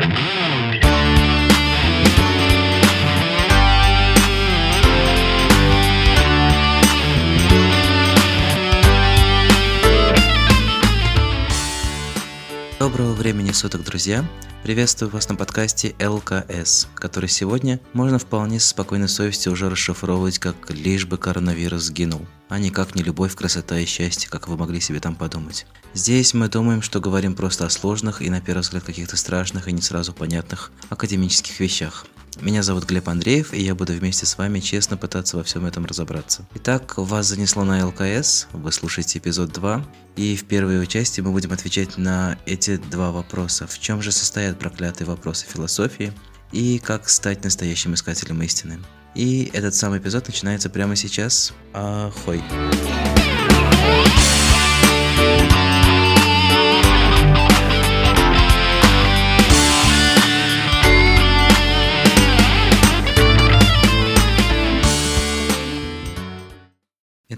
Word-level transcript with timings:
Mm-hmm. 0.00 0.26
времени 13.20 13.52
суток, 13.52 13.84
друзья! 13.84 14.24
Приветствую 14.62 15.10
вас 15.10 15.28
на 15.28 15.34
подкасте 15.34 15.94
ЛКС, 16.00 16.88
который 16.94 17.28
сегодня 17.28 17.78
можно 17.92 18.18
вполне 18.18 18.58
с 18.58 18.64
спокойной 18.64 19.10
совестью 19.10 19.52
уже 19.52 19.68
расшифровывать 19.68 20.38
как 20.38 20.70
«лишь 20.70 21.04
бы 21.04 21.18
коронавирус 21.18 21.82
сгинул», 21.82 22.26
а 22.48 22.58
не 22.58 22.70
любовь, 23.02 23.34
красота 23.34 23.78
и 23.78 23.84
счастье, 23.84 24.30
как 24.30 24.48
вы 24.48 24.56
могли 24.56 24.80
себе 24.80 25.00
там 25.00 25.16
подумать. 25.16 25.66
Здесь 25.92 26.32
мы 26.32 26.48
думаем, 26.48 26.80
что 26.80 26.98
говорим 26.98 27.34
просто 27.34 27.66
о 27.66 27.70
сложных 27.70 28.22
и 28.22 28.30
на 28.30 28.40
первый 28.40 28.62
взгляд 28.62 28.84
каких-то 28.84 29.18
страшных 29.18 29.68
и 29.68 29.72
не 29.72 29.82
сразу 29.82 30.14
понятных 30.14 30.72
академических 30.88 31.60
вещах. 31.60 32.06
Меня 32.42 32.62
зовут 32.62 32.84
Глеб 32.84 33.06
Андреев, 33.08 33.52
и 33.52 33.60
я 33.60 33.74
буду 33.74 33.92
вместе 33.92 34.24
с 34.24 34.38
вами 34.38 34.60
честно 34.60 34.96
пытаться 34.96 35.36
во 35.36 35.44
всем 35.44 35.66
этом 35.66 35.84
разобраться. 35.84 36.46
Итак, 36.54 36.94
вас 36.96 37.26
занесло 37.26 37.64
на 37.64 37.86
ЛКС, 37.86 38.46
вы 38.52 38.72
слушаете 38.72 39.18
эпизод 39.18 39.52
2, 39.52 39.84
и 40.16 40.36
в 40.36 40.44
первой 40.44 40.76
его 40.76 40.86
части 40.86 41.20
мы 41.20 41.32
будем 41.32 41.52
отвечать 41.52 41.98
на 41.98 42.38
эти 42.46 42.78
два 42.78 43.10
вопроса. 43.10 43.66
В 43.66 43.78
чем 43.78 44.00
же 44.00 44.10
состоят 44.10 44.58
проклятые 44.58 45.06
вопросы 45.06 45.44
философии, 45.46 46.14
и 46.50 46.78
как 46.78 47.10
стать 47.10 47.44
настоящим 47.44 47.92
искателем 47.92 48.42
истины. 48.42 48.78
И 49.14 49.50
этот 49.52 49.74
самый 49.74 49.98
эпизод 49.98 50.26
начинается 50.26 50.70
прямо 50.70 50.96
сейчас. 50.96 51.52
Ахой! 51.74 52.42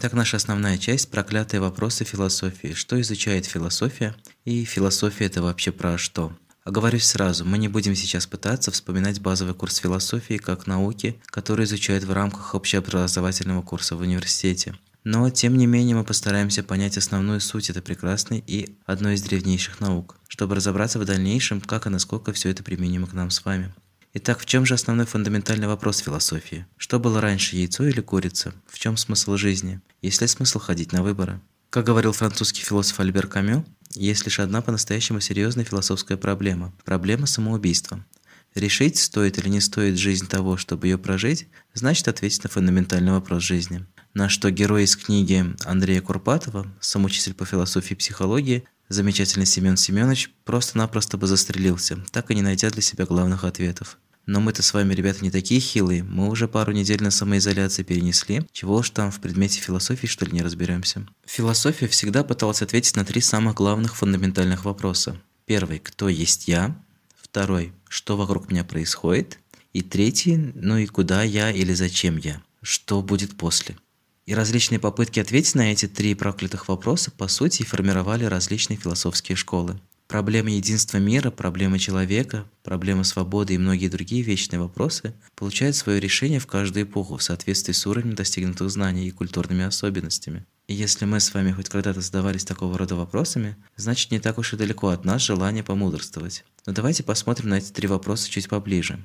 Итак, 0.03 0.15
наша 0.15 0.37
основная 0.37 0.79
часть– 0.79 1.09
проклятые 1.13 1.61
вопросы 1.61 2.03
философии. 2.03 2.75
Что 2.75 3.01
изучает 3.01 3.47
философия? 3.47 4.17
И 4.45 4.65
философия– 4.65 5.27
это 5.27 5.43
вообще 5.43 5.71
про 5.71 5.97
что? 5.97 6.37
Оговорюсь 6.65 7.05
сразу, 7.05 7.45
мы 7.45 7.57
не 7.57 7.69
будем 7.69 7.95
сейчас 7.95 8.27
пытаться 8.27 8.73
вспоминать 8.73 9.21
базовый 9.21 9.55
курс 9.55 9.77
философии 9.77 10.39
как 10.39 10.67
науки, 10.67 11.21
который 11.27 11.67
изучают 11.67 12.03
в 12.03 12.13
рамках 12.13 12.57
общеобразовательного 12.57 13.63
курса 13.63 13.95
в 13.95 14.01
университете. 14.01 14.75
Но, 15.05 15.31
тем 15.31 15.57
не 15.57 15.69
менее, 15.69 15.95
мы 15.95 16.03
постараемся 16.03 16.65
понять 16.65 16.99
основную 16.99 17.41
суть 17.41 17.71
этой 17.71 17.81
прекрасной 17.81 18.43
и 18.45 18.77
одной 18.85 19.15
из 19.15 19.23
древнейших 19.23 19.79
наук, 19.79 20.17
чтобы 20.27 20.57
разобраться 20.57 20.99
в 20.99 21.05
дальнейшем, 21.05 21.61
как 21.61 21.87
и 21.87 21.91
насколько 21.91 22.33
все 22.33 22.49
это 22.51 22.65
применимо 22.65 23.07
к 23.07 23.13
нам 23.13 23.31
с 23.31 23.45
вами. 23.45 23.73
Итак, 24.15 24.41
в 24.41 24.45
чем 24.45 24.67
же 24.67 24.75
основной 24.75 25.07
фундаментальный 25.07 25.67
вопрос 25.67 26.01
философии? 26.01 26.67
Что 26.77 27.01
было 27.01 27.23
раньше, 27.23 27.57
яйцо 27.57 27.87
или 27.87 28.03
курица? 28.03 28.53
В 28.67 28.79
чем 28.79 28.99
смысл 28.99 29.37
жизни? 29.37 29.81
Есть 30.03 30.21
ли 30.21 30.27
смысл 30.27 30.59
ходить 30.59 30.93
на 30.93 31.03
выборы? 31.03 31.41
Как 31.71 31.87
говорил 31.87 32.13
французский 32.13 32.61
философ 32.61 33.01
Альбер 33.01 33.27
Камю, 33.27 33.65
есть 33.95 34.27
лишь 34.27 34.39
одна 34.39 34.61
по-настоящему 34.61 35.21
серьезная 35.21 35.65
философская 35.65 36.19
проблема– 36.19 36.75
проблема 36.85 37.27
самоубийства. 37.27 38.05
Решить, 38.55 38.99
стоит 38.99 39.39
или 39.39 39.49
не 39.49 39.63
стоит 39.63 39.97
жизнь 39.97 40.29
того, 40.29 40.59
чтобы 40.59 40.89
ее 40.89 40.99
прожить, 40.99 41.49
значит 41.73 42.07
ответить 42.07 42.45
на 42.45 42.51
фундаментальный 42.51 43.13
вопрос 43.13 43.43
жизни. 43.43 43.87
На 44.15 44.29
что 44.29 44.51
герой 44.51 44.85
из 44.85 44.95
книги 44.95 45.43
Андрея 45.65 46.03
Курпатова, 46.03 46.67
самоучитель 46.81 47.33
по 47.33 47.47
философии 47.47 47.95
и 47.95 47.97
психологии, 47.97 48.65
замечательный 48.91 49.47
Семен 49.47 49.79
Семенович 49.79 50.31
просто-напросто 50.45 51.17
бы 51.17 51.27
застрелился, 51.27 51.97
так 52.11 52.31
и 52.31 52.35
не 52.35 52.43
найдя 52.43 52.69
для 52.69 52.83
себя 52.83 53.07
главных 53.07 53.45
ответов. 53.45 53.97
Но 54.27 54.39
мы-то 54.39 54.63
с 54.63 54.75
вами, 54.75 54.93
ребята, 54.93 55.25
не 55.25 55.31
такие 55.31 55.61
хилые. 55.61 56.03
Мы 56.03 56.29
уже 56.29 56.47
пару 56.47 56.73
недель 56.73 57.03
на 57.03 57.11
самоизоляции 57.11 57.85
перенесли. 57.85 58.47
Чего 58.53 58.77
уж 58.77 58.91
там 58.91 59.11
в 59.11 59.19
предмете 59.19 59.61
философии, 59.61 60.07
что 60.07 60.27
ли, 60.27 60.33
не 60.33 60.43
разберемся. 60.43 61.07
Философия 61.25 61.89
всегда 61.89 62.23
пыталась 62.23 62.61
ответить 62.61 62.95
на 62.97 63.07
три 63.07 63.23
самых 63.23 63.55
главных 63.55 63.97
фундаментальных 63.97 64.67
вопроса. 64.67 65.17
Первый– 65.47 65.79
кто 65.81 66.11
есть 66.11 66.49
я? 66.49 66.77
Второй– 67.17 67.73
что 67.89 68.19
вокруг 68.19 68.51
меня 68.51 68.63
происходит? 68.63 69.39
И 69.73 69.81
третий– 69.81 70.37
ну 70.55 70.77
и 70.77 70.87
куда 70.87 71.23
я 71.23 71.51
или 71.51 71.73
зачем 71.73 72.19
я? 72.19 72.43
Что 72.61 73.01
будет 73.01 73.37
после? 73.37 73.77
И 74.33 74.35
различные 74.35 74.79
попытки 74.79 75.21
ответить 75.21 75.55
на 75.57 75.73
эти 75.73 75.87
три 75.87 76.15
проклятых 76.15 76.67
вопроса, 76.69 77.11
по 77.11 77.29
сути, 77.29 77.65
формировали 77.65 78.25
различные 78.25 78.79
философские 78.79 79.37
школы. 79.37 79.79
Проблема 80.09 80.51
единства 80.53 80.97
мира, 80.97 81.31
проблема 81.31 81.79
человека, 81.79 82.47
проблема 82.63 83.05
свободы 83.05 83.53
и 83.53 83.59
многие 83.59 83.89
другие 83.89 84.23
вечные 84.23 84.59
вопросы 84.59 85.13
получают 85.37 85.77
свое 85.77 86.01
решение 86.01 86.41
в 86.41 86.47
каждую 86.47 86.87
эпоху 86.87 87.19
в 87.19 87.23
соответствии 87.23 87.75
с 87.75 87.87
уровнем 87.87 88.15
достигнутых 88.15 88.71
знаний 88.71 89.07
и 89.07 89.11
культурными 89.11 89.65
особенностями. 89.65 90.47
И 90.67 90.73
если 90.73 91.05
мы 91.05 91.21
с 91.21 91.35
вами 91.35 91.53
хоть 91.53 91.69
когда-то 91.69 92.01
задавались 92.01 92.47
такого 92.47 92.79
рода 92.79 92.95
вопросами, 92.97 93.59
значит 93.77 94.13
не 94.13 94.19
так 94.19 94.39
уж 94.39 94.55
и 94.55 94.57
далеко 94.57 94.89
от 94.89 95.05
нас 95.05 95.21
желание 95.21 95.63
помудрствовать. 95.63 96.43
Но 96.65 96.73
давайте 96.73 97.03
посмотрим 97.03 97.51
на 97.51 97.59
эти 97.59 97.71
три 97.71 97.87
вопроса 97.87 98.31
чуть 98.31 98.49
поближе. 98.49 99.05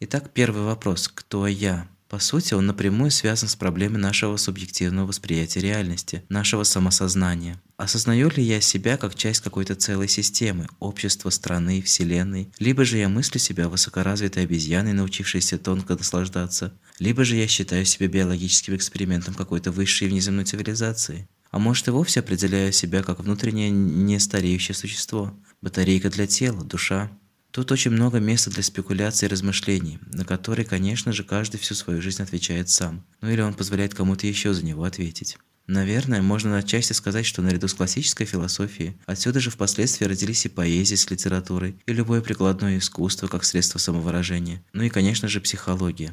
Итак, 0.00 0.32
первый 0.34 0.64
вопрос. 0.64 1.08
Кто 1.08 1.46
я? 1.46 1.88
По 2.08 2.20
сути, 2.20 2.54
он 2.54 2.66
напрямую 2.66 3.10
связан 3.10 3.48
с 3.48 3.56
проблемой 3.56 4.00
нашего 4.00 4.36
субъективного 4.36 5.08
восприятия 5.08 5.60
реальности, 5.60 6.22
нашего 6.28 6.62
самосознания. 6.62 7.60
Осознаю 7.76 8.30
ли 8.30 8.42
я 8.42 8.60
себя 8.60 8.96
как 8.96 9.16
часть 9.16 9.40
какой-то 9.40 9.74
целой 9.74 10.08
системы, 10.08 10.68
общества, 10.78 11.30
страны, 11.30 11.82
вселенной, 11.82 12.48
либо 12.58 12.84
же 12.84 12.98
я 12.98 13.08
мыслю 13.08 13.40
себя 13.40 13.68
высокоразвитой 13.68 14.44
обезьяной, 14.44 14.92
научившейся 14.92 15.58
тонко 15.58 15.94
наслаждаться, 15.94 16.72
либо 17.00 17.24
же 17.24 17.36
я 17.36 17.48
считаю 17.48 17.84
себя 17.84 18.06
биологическим 18.06 18.76
экспериментом 18.76 19.34
какой-то 19.34 19.72
высшей 19.72 20.08
внеземной 20.08 20.44
цивилизации. 20.44 21.28
А 21.50 21.58
может 21.58 21.88
и 21.88 21.90
вовсе 21.90 22.20
определяю 22.20 22.72
себя 22.72 23.02
как 23.02 23.20
внутреннее 23.20 23.70
нестареющее 23.70 24.74
существо, 24.74 25.36
батарейка 25.60 26.08
для 26.08 26.26
тела, 26.26 26.62
душа, 26.62 27.10
Тут 27.56 27.72
очень 27.72 27.90
много 27.90 28.18
места 28.18 28.50
для 28.50 28.62
спекуляций 28.62 29.24
и 29.24 29.30
размышлений, 29.30 29.98
на 30.12 30.26
которые, 30.26 30.66
конечно 30.66 31.10
же, 31.14 31.24
каждый 31.24 31.56
всю 31.58 31.74
свою 31.74 32.02
жизнь 32.02 32.22
отвечает 32.22 32.68
сам. 32.68 33.06
Ну 33.22 33.30
или 33.30 33.40
он 33.40 33.54
позволяет 33.54 33.94
кому-то 33.94 34.26
еще 34.26 34.52
за 34.52 34.62
него 34.62 34.84
ответить. 34.84 35.38
Наверное, 35.66 36.20
можно 36.20 36.58
отчасти 36.58 36.92
сказать, 36.92 37.24
что 37.24 37.40
наряду 37.40 37.66
с 37.66 37.72
классической 37.72 38.26
философией 38.26 38.98
отсюда 39.06 39.40
же 39.40 39.50
впоследствии 39.50 40.04
родились 40.04 40.44
и 40.44 40.50
поэзия 40.50 40.98
с 40.98 41.10
литературой, 41.10 41.80
и 41.86 41.94
любое 41.94 42.20
прикладное 42.20 42.76
искусство 42.76 43.26
как 43.26 43.42
средство 43.42 43.78
самовыражения, 43.78 44.62
ну 44.74 44.82
и, 44.82 44.90
конечно 44.90 45.26
же, 45.26 45.40
психология. 45.40 46.12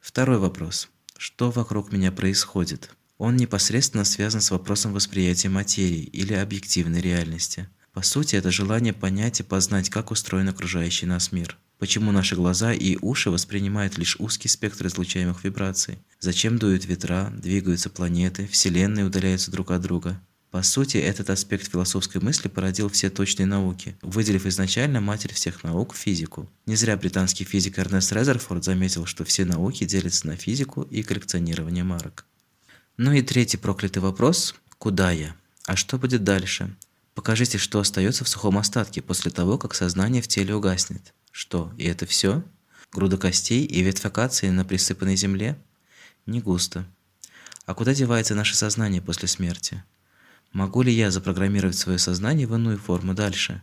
Второй 0.00 0.38
вопрос. 0.38 0.88
Что 1.16 1.52
вокруг 1.52 1.92
меня 1.92 2.10
происходит? 2.10 2.90
Он 3.16 3.36
непосредственно 3.36 4.04
связан 4.04 4.40
с 4.40 4.50
вопросом 4.50 4.92
восприятия 4.92 5.50
материи 5.50 6.02
или 6.02 6.34
объективной 6.34 7.00
реальности. 7.00 7.68
По 7.94 8.02
сути, 8.02 8.34
это 8.34 8.50
желание 8.50 8.92
понять 8.92 9.38
и 9.38 9.44
познать, 9.44 9.88
как 9.88 10.10
устроен 10.10 10.48
окружающий 10.48 11.06
нас 11.06 11.30
мир. 11.30 11.56
Почему 11.78 12.10
наши 12.10 12.34
глаза 12.34 12.72
и 12.72 12.98
уши 13.00 13.30
воспринимают 13.30 13.98
лишь 13.98 14.16
узкий 14.18 14.48
спектр 14.48 14.88
излучаемых 14.88 15.44
вибраций? 15.44 15.98
Зачем 16.18 16.58
дуют 16.58 16.86
ветра, 16.86 17.32
двигаются 17.36 17.90
планеты, 17.90 18.48
вселенные 18.48 19.04
удаляются 19.04 19.52
друг 19.52 19.70
от 19.70 19.80
друга? 19.80 20.20
По 20.50 20.62
сути, 20.62 20.96
этот 20.96 21.30
аспект 21.30 21.70
философской 21.70 22.20
мысли 22.20 22.48
породил 22.48 22.88
все 22.88 23.10
точные 23.10 23.46
науки, 23.46 23.96
выделив 24.02 24.46
изначально 24.46 25.00
матерь 25.00 25.32
всех 25.32 25.62
наук– 25.62 25.94
физику. 25.96 26.50
Не 26.66 26.74
зря 26.74 26.96
британский 26.96 27.44
физик 27.44 27.78
Эрнест 27.78 28.12
Резерфорд 28.12 28.64
заметил, 28.64 29.06
что 29.06 29.24
все 29.24 29.44
науки 29.44 29.84
делятся 29.84 30.26
на 30.26 30.36
физику 30.36 30.82
и 30.82 31.04
коллекционирование 31.04 31.84
марок. 31.84 32.24
Ну 32.96 33.12
и 33.12 33.22
третий 33.22 33.56
проклятый 33.56 34.02
вопрос– 34.02 34.56
куда 34.78 35.12
я? 35.12 35.36
А 35.66 35.76
что 35.76 35.96
будет 35.96 36.24
дальше? 36.24 36.76
Покажите, 37.14 37.58
что 37.58 37.78
остается 37.78 38.24
в 38.24 38.28
сухом 38.28 38.58
остатке 38.58 39.00
после 39.00 39.30
того, 39.30 39.56
как 39.56 39.74
сознание 39.74 40.20
в 40.20 40.28
теле 40.28 40.54
угаснет. 40.54 41.14
Что, 41.30 41.72
и 41.78 41.84
это 41.84 42.06
все? 42.06 42.42
Груда 42.92 43.16
костей 43.16 43.64
и 43.64 43.82
ветвь 43.82 44.04
акации 44.04 44.50
на 44.50 44.64
присыпанной 44.64 45.16
земле? 45.16 45.56
Не 46.26 46.40
густо. 46.40 46.86
А 47.66 47.74
куда 47.74 47.94
девается 47.94 48.34
наше 48.34 48.56
сознание 48.56 49.00
после 49.00 49.28
смерти? 49.28 49.82
Могу 50.52 50.82
ли 50.82 50.92
я 50.92 51.10
запрограммировать 51.10 51.76
свое 51.76 51.98
сознание 51.98 52.46
в 52.46 52.54
иную 52.54 52.78
форму 52.78 53.14
дальше? 53.14 53.62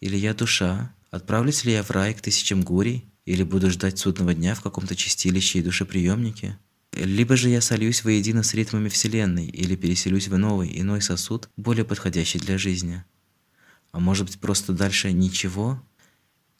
Или 0.00 0.16
я 0.16 0.34
душа? 0.34 0.94
Отправлюсь 1.10 1.64
ли 1.64 1.72
я 1.72 1.82
в 1.82 1.90
рай 1.90 2.14
к 2.14 2.20
тысячам 2.20 2.62
гурий? 2.62 3.10
Или 3.24 3.42
буду 3.42 3.70
ждать 3.70 3.98
судного 3.98 4.34
дня 4.34 4.54
в 4.54 4.60
каком-то 4.60 4.94
чистилище 4.94 5.58
и 5.58 5.62
душеприемнике? 5.62 6.58
Либо 6.98 7.36
же 7.36 7.48
я 7.48 7.60
сольюсь 7.60 8.02
воедино 8.02 8.42
с 8.42 8.54
ритмами 8.54 8.88
Вселенной 8.88 9.46
или 9.46 9.76
переселюсь 9.76 10.26
в 10.26 10.36
новый, 10.36 10.80
иной 10.80 11.00
сосуд, 11.00 11.48
более 11.56 11.84
подходящий 11.84 12.40
для 12.40 12.58
жизни. 12.58 13.04
А 13.92 14.00
может 14.00 14.26
быть 14.26 14.40
просто 14.40 14.72
дальше 14.72 15.12
ничего? 15.12 15.80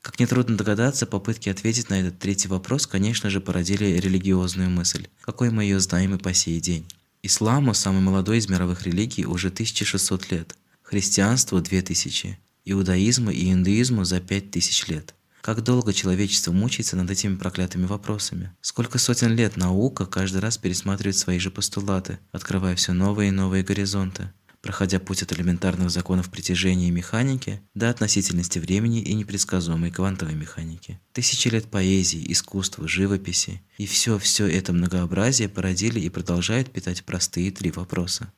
Как 0.00 0.20
нетрудно 0.20 0.56
догадаться, 0.56 1.06
попытки 1.06 1.49
ответить 1.49 1.90
на 1.90 2.00
этот 2.00 2.20
третий 2.20 2.46
вопрос, 2.46 2.87
конечно 2.87 3.31
же, 3.31 3.40
породили 3.40 3.99
религиозную 3.99 4.70
мысль, 4.70 5.08
какой 5.23 5.50
мы 5.50 5.64
ее 5.64 5.81
знаем 5.81 6.14
и 6.14 6.19
по 6.19 6.32
сей 6.32 6.61
день. 6.61 6.87
Исламу, 7.25 7.75
самый 7.75 8.00
молодой 8.00 8.38
из 8.38 8.49
мировых 8.49 8.84
религий, 8.84 9.26
уже 9.26 9.49
1600 9.49 10.31
лет, 10.31 10.56
христианству– 10.82 11.61
2000, 11.61 12.38
иудаизму 12.64 13.32
и 13.32 13.52
индуизму 13.52 14.05
за 14.05 14.20
5000 14.20 14.87
лет. 14.87 15.14
Как 15.48 15.62
долго 15.62 15.94
человечество 15.94 16.52
мучается 16.52 16.94
над 16.94 17.10
этими 17.10 17.36
проклятыми 17.36 17.86
вопросами? 17.86 18.52
Сколько 18.60 18.98
сотен 18.98 19.34
лет 19.34 19.56
наука 19.56 20.04
каждый 20.04 20.42
раз 20.42 20.58
пересматривает 20.58 21.16
свои 21.16 21.38
же 21.38 21.50
постулаты, 21.50 22.18
открывая 22.32 22.76
все 22.76 22.92
новые 22.92 23.28
и 23.28 23.32
новые 23.32 23.64
горизонты? 23.64 24.30
проходя 24.60 24.98
путь 25.00 25.22
от 25.22 25.32
элементарных 25.32 25.88
законов 25.88 26.28
притяжения 26.28 26.88
и 26.88 26.90
механики 26.90 27.62
до 27.74 27.88
относительности 27.88 28.58
времени 28.58 29.00
и 29.00 29.14
непредсказуемой 29.14 29.90
квантовой 29.90 30.34
механики. 30.34 31.00
Тысячи 31.14 31.48
лет 31.48 31.70
поэзии, 31.70 32.30
искусства, 32.30 32.86
живописи 32.86 33.62
и 33.78 33.86
все-все 33.86 34.46
это 34.46 34.74
многообразие 34.74 35.48
породили 35.48 35.98
и 35.98 36.10
продолжают 36.10 36.70
питать 36.70 37.04
простые 37.04 37.52
три 37.52 37.70
вопроса. 37.70 38.30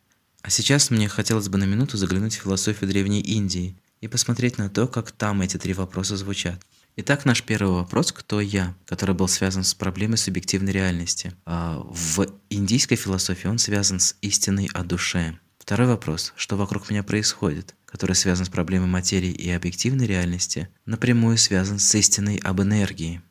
А 0.42 0.50
сейчас 0.50 0.90
мне 0.90 1.08
хотелось 1.08 1.48
бы 1.48 1.58
на 1.58 1.64
минуту 1.64 1.96
заглянуть 1.96 2.36
в 2.36 2.42
философию 2.42 2.88
Древней 2.88 3.20
Индии 3.20 3.76
и 4.00 4.06
посмотреть 4.06 4.58
на 4.58 4.70
то, 4.70 4.86
как 4.86 5.10
там 5.10 5.42
эти 5.42 5.56
три 5.56 5.72
вопроса 5.72 6.16
звучат. 6.16 6.64
Итак, 6.96 7.24
наш 7.24 7.42
первый 7.42 7.74
вопрос 7.74 8.12
«Кто 8.12 8.40
я?», 8.40 8.74
который 8.84 9.14
был 9.14 9.28
связан 9.28 9.62
с 9.64 9.74
проблемой 9.74 10.18
субъективной 10.18 10.72
реальности. 10.72 11.32
А 11.46 11.78
в 11.78 12.26
индийской 12.50 12.96
философии 12.96 13.46
он 13.46 13.58
связан 13.58 14.00
с 14.00 14.16
истиной 14.20 14.68
о 14.74 14.82
душе. 14.82 15.38
Второй 15.58 15.86
вопрос, 15.86 16.32
что 16.36 16.56
вокруг 16.56 16.90
меня 16.90 17.04
происходит, 17.04 17.76
который 17.84 18.16
связан 18.16 18.44
с 18.44 18.48
проблемой 18.48 18.88
материи 18.88 19.30
и 19.30 19.50
объективной 19.50 20.06
реальности, 20.06 20.68
напрямую 20.84 21.38
связан 21.38 21.78
с 21.78 21.94
истиной 21.94 22.38
об 22.38 22.60
энергии. 22.60 23.22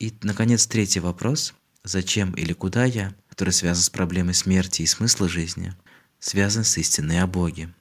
И, 0.00 0.12
наконец, 0.22 0.66
третий 0.66 1.00
вопрос, 1.00 1.54
зачем 1.84 2.32
или 2.32 2.52
куда 2.52 2.84
я, 2.84 3.14
который 3.28 3.50
связан 3.50 3.84
с 3.84 3.90
проблемой 3.90 4.34
смерти 4.34 4.82
и 4.82 4.86
смысла 4.86 5.28
жизни, 5.28 5.72
связан 6.18 6.64
с 6.64 6.76
истиной 6.78 7.20
о 7.20 7.28
Боге. 7.28 7.72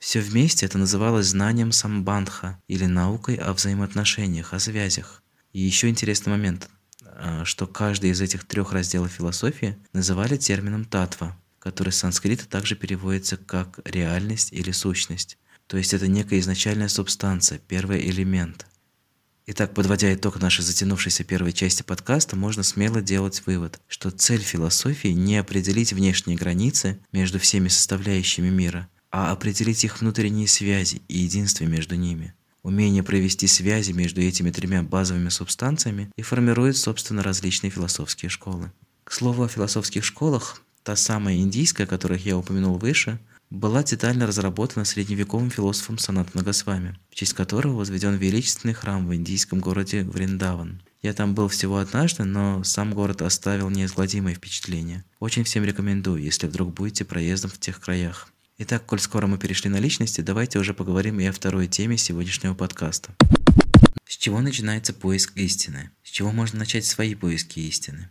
Все 0.00 0.20
вместе 0.20 0.64
это 0.64 0.78
называлось 0.78 1.26
знанием 1.26 1.72
самбандха 1.72 2.58
или 2.68 2.86
наукой 2.86 3.34
о 3.34 3.52
взаимоотношениях, 3.52 4.54
о 4.54 4.58
связях. 4.58 5.22
И 5.52 5.60
еще 5.60 5.90
интересный 5.90 6.30
момент, 6.30 6.70
а, 7.04 7.44
что 7.44 7.66
каждый 7.66 8.10
из 8.10 8.20
этих 8.22 8.46
трех 8.46 8.72
разделов 8.72 9.12
философии 9.12 9.76
называли 9.92 10.38
термином 10.38 10.86
татва, 10.86 11.36
который 11.58 11.92
с 11.92 11.96
санскрита 11.96 12.48
также 12.48 12.76
переводится 12.76 13.36
как 13.36 13.78
реальность 13.84 14.54
или 14.54 14.70
сущность. 14.70 15.36
То 15.66 15.76
есть 15.76 15.92
это 15.92 16.08
некая 16.08 16.40
изначальная 16.40 16.88
субстанция, 16.88 17.58
первый 17.58 18.00
элемент. 18.08 18.66
Итак, 19.46 19.74
подводя 19.74 20.14
итог 20.14 20.40
нашей 20.40 20.62
затянувшейся 20.62 21.24
первой 21.24 21.52
части 21.52 21.82
подкаста, 21.82 22.36
можно 22.36 22.62
смело 22.62 23.02
делать 23.02 23.42
вывод, 23.44 23.78
что 23.86 24.10
цель 24.10 24.40
философии 24.40 25.08
не 25.08 25.36
определить 25.36 25.92
внешние 25.92 26.38
границы 26.38 27.00
между 27.12 27.38
всеми 27.38 27.68
составляющими 27.68 28.48
мира, 28.48 28.88
а 29.10 29.32
определить 29.32 29.84
их 29.84 30.00
внутренние 30.00 30.48
связи 30.48 31.02
и 31.08 31.18
единство 31.18 31.64
между 31.64 31.96
ними. 31.96 32.34
Умение 32.62 33.02
провести 33.02 33.46
связи 33.46 33.92
между 33.92 34.20
этими 34.20 34.50
тремя 34.50 34.82
базовыми 34.82 35.30
субстанциями 35.30 36.10
и 36.16 36.22
формирует, 36.22 36.76
собственно, 36.76 37.22
различные 37.22 37.70
философские 37.70 38.28
школы. 38.28 38.70
К 39.04 39.12
слову 39.12 39.44
о 39.44 39.48
философских 39.48 40.04
школах, 40.04 40.62
Та 40.82 40.96
самая 40.96 41.36
индийская, 41.36 41.86
которых 41.86 42.24
я 42.24 42.38
упомянул 42.38 42.78
выше, 42.78 43.20
была 43.50 43.82
детально 43.82 44.26
разработана 44.26 44.84
средневековым 44.84 45.50
философом 45.50 45.98
Санат 45.98 46.34
Нагасвами, 46.34 46.98
в 47.10 47.14
честь 47.14 47.34
которого 47.34 47.76
возведен 47.76 48.14
величественный 48.14 48.74
храм 48.74 49.06
в 49.06 49.14
индийском 49.14 49.60
городе 49.60 50.04
Вриндаван. 50.04 50.82
Я 51.02 51.12
там 51.12 51.34
был 51.34 51.48
всего 51.48 51.78
однажды, 51.78 52.24
но 52.24 52.62
сам 52.64 52.94
город 52.94 53.22
оставил 53.22 53.68
неизгладимое 53.70 54.34
впечатление. 54.34 55.04
Очень 55.18 55.44
всем 55.44 55.64
рекомендую, 55.64 56.22
если 56.22 56.46
вдруг 56.46 56.72
будете 56.72 57.04
проездом 57.04 57.50
в 57.50 57.58
тех 57.58 57.80
краях. 57.80 58.28
Итак, 58.62 58.84
коль 58.84 59.00
скоро 59.00 59.26
мы 59.26 59.38
перешли 59.38 59.70
на 59.70 59.78
личности, 59.78 60.20
давайте 60.20 60.58
уже 60.58 60.74
поговорим 60.74 61.18
и 61.18 61.24
о 61.24 61.32
второй 61.32 61.66
теме 61.66 61.96
сегодняшнего 61.96 62.52
подкаста. 62.52 63.16
С 64.06 64.18
чего 64.18 64.42
начинается 64.42 64.92
поиск 64.92 65.34
истины? 65.38 65.90
С 66.04 66.10
чего 66.10 66.30
можно 66.30 66.58
начать 66.58 66.84
свои 66.84 67.14
поиски 67.14 67.58
истины? 67.60 68.10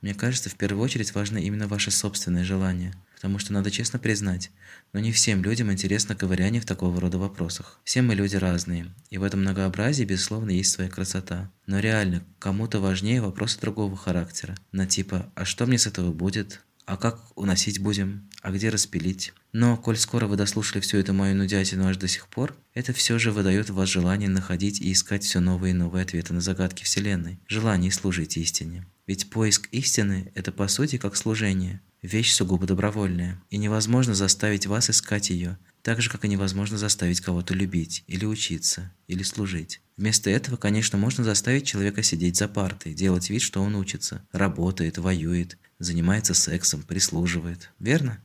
Мне 0.00 0.14
кажется, 0.14 0.48
в 0.48 0.54
первую 0.54 0.82
очередь 0.82 1.14
важно 1.14 1.36
именно 1.36 1.68
ваше 1.68 1.90
собственное 1.90 2.44
желание, 2.44 2.94
потому 3.14 3.38
что 3.38 3.52
надо 3.52 3.70
честно 3.70 3.98
признать, 3.98 4.50
но 4.94 5.00
не 5.00 5.12
всем 5.12 5.44
людям 5.44 5.70
интересно 5.70 6.16
ковыряние 6.16 6.62
в 6.62 6.66
такого 6.66 6.98
рода 6.98 7.18
вопросах. 7.18 7.78
Все 7.84 8.00
мы 8.00 8.14
люди 8.14 8.36
разные, 8.36 8.86
и 9.10 9.18
в 9.18 9.22
этом 9.22 9.40
многообразии, 9.40 10.04
безусловно, 10.04 10.50
есть 10.50 10.72
своя 10.72 10.88
красота. 10.88 11.52
Но 11.66 11.78
реально, 11.78 12.24
кому-то 12.38 12.80
важнее 12.80 13.20
вопросы 13.20 13.60
другого 13.60 13.98
характера, 13.98 14.56
на 14.72 14.86
типа 14.86 15.30
«а 15.34 15.44
что 15.44 15.66
мне 15.66 15.76
с 15.76 15.86
этого 15.86 16.10
будет?», 16.10 16.62
«а 16.90 16.96
как 16.96 17.20
уносить 17.36 17.78
будем?», 17.78 18.28
«а 18.42 18.50
где 18.50 18.68
распилить?». 18.68 19.32
Но, 19.52 19.76
коль 19.76 19.96
скоро 19.96 20.26
вы 20.26 20.34
дослушали 20.34 20.80
всю 20.80 20.98
эту 20.98 21.12
мою 21.12 21.36
нудятину 21.36 21.86
аж 21.86 21.96
до 21.96 22.08
сих 22.08 22.26
пор, 22.26 22.56
это 22.74 22.92
все 22.92 23.16
же 23.16 23.30
выдает 23.30 23.70
в 23.70 23.74
вас 23.74 23.88
желание 23.88 24.28
находить 24.28 24.80
и 24.80 24.90
искать 24.90 25.22
все 25.22 25.38
новые 25.38 25.70
и 25.70 25.76
новые 25.76 26.02
ответы 26.02 26.34
на 26.34 26.40
загадки 26.40 26.82
Вселенной, 26.82 27.38
желание 27.46 27.92
служить 27.92 28.36
истине. 28.36 28.88
Ведь 29.06 29.30
поиск 29.30 29.68
истины– 29.70 30.32
это 30.34 30.50
по 30.50 30.66
сути 30.66 30.98
как 30.98 31.14
служение, 31.14 31.80
вещь 32.02 32.32
сугубо 32.32 32.66
добровольная, 32.66 33.40
и 33.50 33.56
невозможно 33.56 34.16
заставить 34.16 34.66
вас 34.66 34.90
искать 34.90 35.30
ее, 35.30 35.58
так 35.82 36.02
же, 36.02 36.10
как 36.10 36.24
и 36.24 36.28
невозможно 36.28 36.76
заставить 36.76 37.20
кого-то 37.20 37.54
любить, 37.54 38.02
или 38.08 38.24
учиться, 38.24 38.92
или 39.06 39.22
служить. 39.22 39.80
Вместо 39.96 40.28
этого, 40.28 40.56
конечно, 40.56 40.98
можно 40.98 41.22
заставить 41.22 41.66
человека 41.66 42.02
сидеть 42.02 42.36
за 42.36 42.48
партой, 42.48 42.94
делать 42.94 43.30
вид, 43.30 43.42
что 43.42 43.62
он 43.62 43.76
учится, 43.76 44.26
работает, 44.32 44.98
воюет, 44.98 45.56
занимается 45.80 46.34
сексом, 46.34 46.82
прислуживает. 46.82 47.70
Верно? 47.80 48.22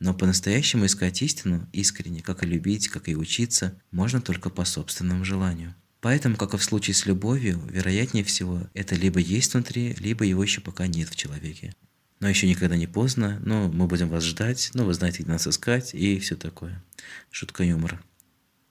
Но 0.00 0.12
по-настоящему 0.12 0.86
искать 0.86 1.22
истину 1.22 1.66
искренне, 1.72 2.20
как 2.20 2.44
и 2.44 2.46
любить, 2.46 2.88
как 2.88 3.08
и 3.08 3.16
учиться, 3.16 3.80
можно 3.90 4.20
только 4.20 4.50
по 4.50 4.64
собственному 4.64 5.24
желанию. 5.24 5.74
Поэтому, 6.00 6.36
как 6.36 6.54
и 6.54 6.58
в 6.58 6.62
случае 6.62 6.94
с 6.94 7.06
любовью, 7.06 7.60
вероятнее 7.70 8.22
всего, 8.22 8.68
это 8.74 8.94
либо 8.94 9.18
есть 9.18 9.54
внутри, 9.54 9.96
либо 9.98 10.24
его 10.24 10.42
еще 10.42 10.60
пока 10.60 10.86
нет 10.86 11.08
в 11.08 11.16
человеке. 11.16 11.74
Но 12.20 12.28
еще 12.28 12.48
никогда 12.48 12.76
не 12.76 12.86
поздно, 12.86 13.40
но 13.44 13.68
мы 13.68 13.86
будем 13.86 14.08
вас 14.08 14.24
ждать, 14.24 14.70
ну 14.74 14.84
вы 14.84 14.94
знаете, 14.94 15.22
где 15.22 15.32
нас 15.32 15.46
искать 15.46 15.94
и 15.94 16.18
все 16.18 16.36
такое. 16.36 16.82
Шутка 17.30 17.64
юмора. 17.64 18.00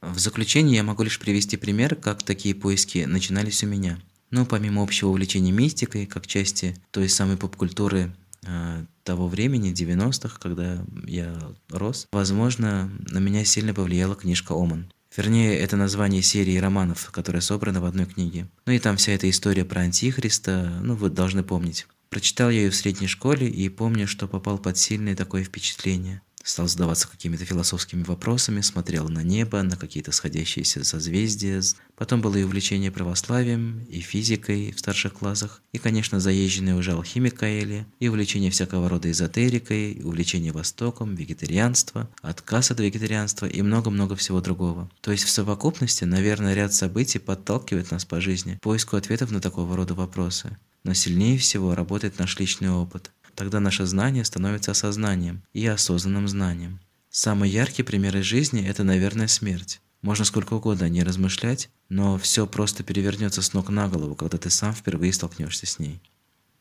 В 0.02 0.20
заключение 0.20 0.78
я 0.78 0.84
могу 0.84 1.04
лишь 1.04 1.20
привести 1.20 1.58
пример, 1.58 1.96
как 1.96 2.24
такие 2.24 2.56
поиски 2.56 3.00
начинались 3.06 3.64
у 3.64 3.68
меня. 3.68 4.00
Ну, 4.30 4.46
помимо 4.46 4.84
общего 4.84 5.10
увлечения 5.10 5.52
мистикой, 5.52 6.06
как 6.06 6.28
части 6.28 6.76
той 6.92 7.08
самой 7.08 7.38
поп-культуры 7.38 8.14
э, 8.46 8.86
того 9.04 9.28
времени, 9.28 9.74
90-х, 9.74 10.38
когда 10.40 10.86
я 11.06 11.34
рос, 11.70 12.08
возможно, 12.12 12.92
на 13.10 13.20
меня 13.20 13.46
сильно 13.46 13.74
повлияла 13.74 14.16
книжка 14.16 14.54
«Оман». 14.54 14.92
Вернее, 15.16 15.58
это 15.58 15.78
название 15.78 16.22
серии 16.22 16.58
романов, 16.58 17.10
которая 17.12 17.42
собрана 17.42 17.82
в 17.82 17.86
одной 17.86 18.06
книге. 18.06 18.48
Ну 18.66 18.74
и 18.74 18.80
там 18.80 18.98
вся 18.98 19.14
эта 19.14 19.30
история 19.30 19.66
про 19.66 19.82
Антихриста, 19.82 20.80
ну 20.84 20.96
вы 20.96 21.10
должны 21.10 21.44
помнить. 21.44 21.88
Прочитал 22.10 22.50
я 22.50 22.64
ее 22.64 22.70
в 22.70 22.76
средней 22.76 23.08
школе 23.08 23.50
и 23.50 23.70
помню, 23.70 24.08
что 24.08 24.28
попал 24.28 24.58
под 24.58 24.78
сильное 24.78 25.16
такое 25.16 25.44
впечатление 25.44 26.22
стал 26.50 26.68
задаваться 26.68 27.08
какими-то 27.08 27.46
философскими 27.46 28.04
вопросами, 28.04 28.62
смотрел 28.62 29.10
на 29.10 29.22
небо, 29.22 29.62
на 29.64 29.76
какие-то 29.76 30.12
сходящиеся 30.12 30.84
созвездия. 30.84 31.62
Потом 31.96 32.22
было 32.22 32.36
и 32.36 32.44
увлечение 32.44 32.92
православием, 32.92 33.84
и 33.90 34.00
физикой 34.00 34.72
в 34.72 34.80
старших 34.80 35.14
классах, 35.14 35.62
и, 35.74 35.78
конечно, 35.78 36.20
заезженный 36.20 36.78
уже 36.78 36.92
алхимик 36.92 37.36
Каэли, 37.36 37.86
и 38.00 38.08
увлечение 38.08 38.52
всякого 38.52 38.88
рода 38.88 39.12
эзотерикой, 39.12 39.92
и 39.94 40.04
увлечение 40.04 40.52
Востоком, 40.52 41.16
вегетарианство, 41.16 42.10
отказ 42.22 42.72
от 42.72 42.80
вегетарианства 42.80 43.46
и 43.46 43.62
много-много 43.62 44.16
всего 44.16 44.40
другого. 44.40 44.90
То 45.02 45.12
есть 45.12 45.24
в 45.24 45.30
совокупности, 45.30 46.04
наверное, 46.04 46.54
ряд 46.54 46.74
событий 46.74 47.20
подталкивает 47.20 47.92
нас 47.92 48.06
по 48.06 48.22
жизни 48.22 48.58
поиску 48.62 48.96
ответов 48.96 49.32
на 49.32 49.42
такого 49.42 49.76
рода 49.76 49.94
вопросы. 49.94 50.58
Но 50.84 50.94
сильнее 50.94 51.38
всего 51.38 51.76
работает 51.76 52.18
наш 52.18 52.40
личный 52.40 52.70
опыт. 52.70 53.12
Тогда 53.38 53.60
наше 53.60 53.86
знание 53.86 54.26
становится 54.26 54.72
осознанием 54.72 55.44
и 55.54 55.64
осознанным 55.68 56.28
знанием. 56.28 56.80
Самый 57.12 57.52
яркий 57.52 57.84
пример 57.84 58.18
из 58.18 58.26
жизни– 58.26 58.66
это, 58.68 58.84
наверное, 58.84 59.28
смерть. 59.28 59.80
Можно 60.02 60.26
сколько 60.26 60.56
угодно 60.56 60.90
не 60.90 61.04
размышлять, 61.04 61.70
но 61.88 62.18
все 62.18 62.48
просто 62.48 62.84
перевернется 62.84 63.44
с 63.44 63.54
ног 63.54 63.70
на 63.70 63.90
голову, 63.90 64.16
когда 64.16 64.40
ты 64.40 64.50
сам 64.50 64.74
впервые 64.74 65.14
столкнешься 65.14 65.68
с 65.68 65.78
ней. 65.78 66.02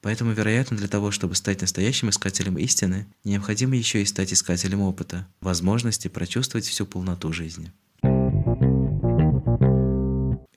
Поэтому, 0.03 0.33
вероятно, 0.33 0.77
для 0.77 0.87
того, 0.87 1.13
чтобы 1.13 1.35
стать 1.35 1.63
настоящим 1.63 2.11
искателем 2.11 2.59
истины, 2.59 3.07
необходимо 3.25 3.75
еще 3.75 4.03
и 4.03 4.05
стать 4.05 4.35
искателем 4.35 4.83
опыта, 4.83 5.27
возможности 5.41 6.09
прочувствовать 6.09 6.67
всю 6.67 6.85
полноту 6.85 7.33
жизни. 7.33 7.73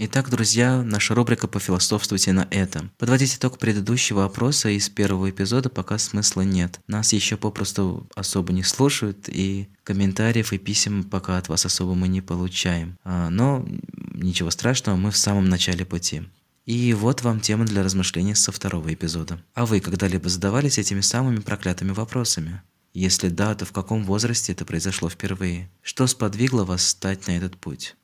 Итак, 0.01 0.29
друзья, 0.29 0.81
наша 0.81 1.13
рубрика 1.13 1.45
«Пофилософствуйте 1.49 2.31
на 2.31 2.47
этом». 2.51 2.89
Подводить 2.97 3.35
итог 3.35 3.57
предыдущего 3.57 4.23
опроса 4.23 4.69
из 4.69 4.87
первого 4.87 5.29
эпизода 5.29 5.67
пока 5.67 5.97
смысла 5.97 6.39
нет. 6.43 6.79
Нас 6.87 7.11
еще 7.11 7.35
попросту 7.35 8.07
особо 8.15 8.53
не 8.53 8.63
слушают, 8.63 9.27
и 9.27 9.67
комментариев 9.83 10.53
и 10.53 10.57
писем 10.57 11.03
пока 11.03 11.37
от 11.37 11.49
вас 11.49 11.65
особо 11.65 11.95
мы 11.95 12.07
не 12.07 12.21
получаем. 12.21 12.97
А, 13.03 13.29
но 13.29 13.67
ничего 14.13 14.51
страшного, 14.51 14.95
мы 14.95 15.11
в 15.11 15.17
самом 15.17 15.49
начале 15.49 15.83
пути. 15.83 16.23
И 16.65 16.93
вот 16.93 17.21
вам 17.23 17.41
тема 17.41 17.65
для 17.65 17.83
размышлений 17.83 18.35
со 18.35 18.53
второго 18.53 18.93
эпизода. 18.93 19.43
А 19.53 19.65
вы 19.65 19.81
когда-либо 19.81 20.29
задавались 20.29 20.77
этими 20.77 21.01
самыми 21.01 21.41
проклятыми 21.41 21.91
вопросами? 21.91 22.61
Если 22.93 23.27
да, 23.27 23.53
то 23.53 23.65
в 23.65 23.73
каком 23.73 24.05
возрасте 24.05 24.53
это 24.53 24.63
произошло 24.63 25.09
впервые? 25.09 25.69
Что 25.81 26.07
сподвигло 26.07 26.63
вас 26.63 26.87
стать 26.87 27.27
на 27.27 27.31
этот 27.35 27.57
путь? 27.57 27.97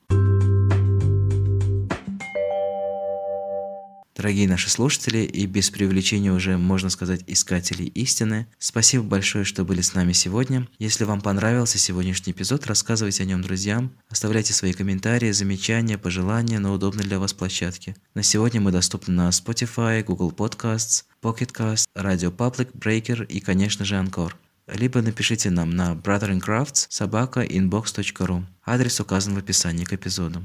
Дорогие 4.25 4.48
наши 4.48 4.72
слушатели 4.72 5.20
и 5.20 5.46
без 5.46 5.70
привлечения 5.70 6.32
уже, 6.32 6.58
можно 6.58 6.89
сказать, 6.89 7.24
искателей 7.27 7.86
истины, 7.86 8.48
спасибо 8.58 9.03
большое, 9.03 9.46
что 9.46 9.63
были 9.63 9.82
с 9.82 9.94
нами 9.94 10.13
сегодня. 10.13 10.67
Если 10.79 11.03
вам 11.03 11.22
понравился 11.22 11.77
сегодняшний 11.77 12.34
эпизод, 12.34 12.65
рассказывайте 12.65 13.22
о 13.22 13.27
нем 13.27 13.44
друзьям, 13.44 13.91
оставляйте 14.10 14.51
свои 14.51 14.74
комментарии, 14.74 15.29
замечания, 15.29 16.00
пожелания 16.00 16.58
на 16.58 16.74
удобной 16.74 17.03
для 17.03 17.20
вас 17.20 17.34
площадке. 17.34 17.96
На 18.15 18.24
сегодня 18.24 18.60
мы 18.60 18.72
доступны 18.72 19.13
на 19.13 19.29
Spotify, 19.29 20.03
Google 20.03 20.32
Podcasts, 20.32 21.03
Pocket 21.22 21.53
Cast, 21.53 21.86
Radio 21.96 22.36
Public, 22.36 22.72
Breaker 22.74 23.27
и, 23.27 23.39
конечно 23.39 23.86
же, 23.86 23.94
Anchor. 23.94 24.32
Либо 24.65 25.03
напишите 25.03 25.51
нам 25.51 25.70
на 25.70 25.94
brotherinCrafts 25.94 26.88
собака 26.89 27.46
inbox.ru. 27.46 28.44
Адрес 28.65 29.00
указан 29.00 29.36
в 29.36 29.38
описании 29.38 29.84
к 29.84 29.94
эпизоду. 29.94 30.44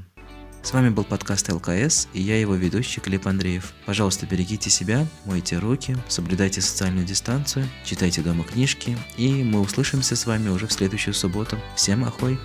С 0.63 0.73
вами 0.73 0.89
был 0.89 1.03
подкаст 1.03 1.51
ЛКС 1.51 2.07
и 2.13 2.21
я 2.21 2.39
его 2.39 2.53
ведущий 2.53 3.01
Клип 3.01 3.25
Андреев. 3.25 3.73
Пожалуйста, 3.85 4.27
берегите 4.27 4.69
себя, 4.69 5.07
мойте 5.25 5.57
руки, 5.57 5.97
соблюдайте 6.07 6.61
социальную 6.61 7.05
дистанцию, 7.05 7.67
читайте 7.83 8.21
дома 8.21 8.43
книжки 8.43 8.95
и 9.17 9.43
мы 9.43 9.59
услышимся 9.59 10.15
с 10.15 10.25
вами 10.27 10.49
уже 10.49 10.67
в 10.67 10.71
следующую 10.71 11.15
субботу. 11.15 11.57
Всем 11.75 12.03
ахой! 12.05 12.39